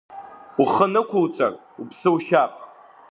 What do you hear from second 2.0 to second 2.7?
ушьап.